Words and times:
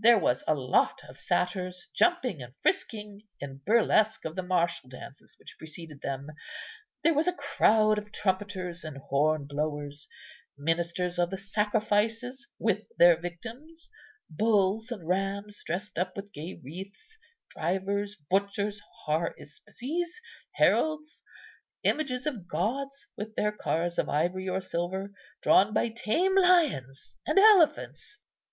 There 0.00 0.18
was 0.18 0.42
a 0.48 0.54
lot 0.56 1.00
of 1.08 1.16
satyrs, 1.16 1.86
jumping 1.94 2.42
and 2.42 2.54
frisking, 2.60 3.28
in 3.38 3.60
burlesque 3.64 4.24
of 4.24 4.34
the 4.34 4.42
martial 4.42 4.88
dances 4.88 5.36
which 5.38 5.54
preceded 5.58 6.00
them. 6.00 6.26
There 7.04 7.14
was 7.14 7.28
a 7.28 7.32
crowd 7.34 7.96
of 7.96 8.10
trumpeters 8.10 8.82
and 8.82 8.96
horn 8.98 9.46
blowers; 9.46 10.08
ministers 10.58 11.20
of 11.20 11.30
the 11.30 11.36
sacrifices 11.36 12.48
with 12.58 12.88
their 12.98 13.16
victims, 13.16 13.90
bulls 14.28 14.90
and 14.90 15.06
rams, 15.06 15.62
dressed 15.64 16.00
up 16.00 16.16
with 16.16 16.32
gay 16.32 16.60
wreaths; 16.60 17.16
drivers, 17.52 18.16
butchers, 18.28 18.82
haruspices, 19.06 20.20
heralds; 20.50 21.22
images 21.84 22.26
of 22.26 22.48
gods 22.48 23.06
with 23.16 23.36
their 23.36 23.52
cars 23.52 24.00
of 24.00 24.08
ivory 24.08 24.48
or 24.48 24.60
silver, 24.60 25.12
drawn 25.40 25.72
by 25.72 25.90
tame 25.90 26.34
lions 26.36 27.16
and 27.24 27.38
elephants. 27.38 28.18